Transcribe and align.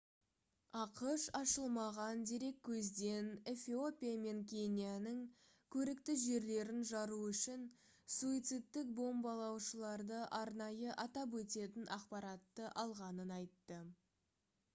ақш 0.83 1.23
ашылмаған 1.39 2.21
дереккөзден 2.29 3.27
эфиопия 3.51 4.13
мен 4.21 4.39
кенияның 4.53 5.19
«көрікті 5.75 6.15
жерлерін» 6.23 6.81
жару 6.93 7.19
үшін 7.27 7.67
суицидтік 8.17 8.91
бомбалаушыларды 9.01 10.23
арнайы 10.39 10.95
атап 11.07 11.41
өтетін 11.43 11.89
ақпаратты 11.99 12.71
алғанын 12.85 13.35
айтты 13.41 13.79